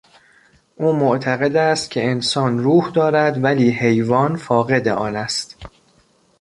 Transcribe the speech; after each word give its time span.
او 0.75 0.93
معتقد 0.93 1.55
است 1.55 1.91
که 1.91 2.05
انسان 2.05 2.59
روح 2.63 2.91
دارد 2.91 3.43
ولی 3.43 3.69
حیوان 3.71 4.35
فاقد 4.35 4.87
آن 4.87 5.15
است. 5.15 5.57